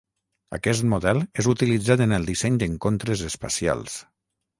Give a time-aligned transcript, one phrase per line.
[0.57, 3.99] Aquest model és utilitzat en el disseny d'encontres espacials.